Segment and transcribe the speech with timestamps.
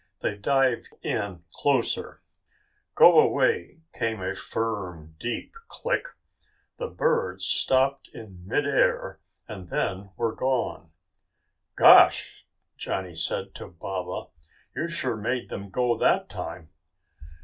[0.21, 2.21] They dived in closer.
[2.95, 6.07] "Go away," came a firm, deep click.
[6.77, 10.89] The birds stopped in mid air and then were gone.
[11.75, 14.31] "Gosh," Johnny said to Baba,
[14.75, 16.69] "you sure made them go that time."